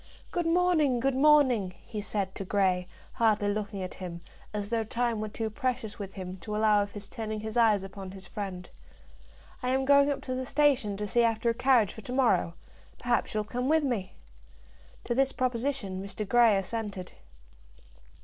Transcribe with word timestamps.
"Good 0.31 0.47
morning! 0.47 0.99
good 0.99 1.13
morning!" 1.13 1.75
he 1.85 2.01
said 2.01 2.33
to 2.33 2.43
Grey, 2.43 2.87
hardly 3.13 3.49
looking 3.49 3.83
at 3.83 3.93
him, 3.93 4.21
as 4.51 4.71
though 4.71 4.83
time 4.83 5.21
were 5.21 5.29
too 5.29 5.51
precious 5.51 5.99
with 5.99 6.15
him 6.15 6.37
to 6.37 6.55
allow 6.55 6.81
of 6.81 6.93
his 6.93 7.07
turning 7.07 7.41
his 7.41 7.55
eyes 7.55 7.83
upon 7.83 8.09
his 8.09 8.25
friend. 8.25 8.67
"I 9.61 9.69
am 9.69 9.85
going 9.85 10.09
up 10.09 10.23
to 10.23 10.33
the 10.33 10.43
station 10.43 10.97
to 10.97 11.05
see 11.05 11.21
after 11.21 11.51
a 11.51 11.53
carriage 11.53 11.93
for 11.93 12.01
to 12.01 12.13
morrow. 12.13 12.55
Perhaps 12.97 13.35
you'll 13.35 13.43
come 13.43 13.69
with 13.69 13.83
me." 13.83 14.15
To 15.03 15.13
this 15.13 15.31
proposition 15.31 16.01
Mr. 16.01 16.27
Grey 16.27 16.57
assented. 16.57 17.11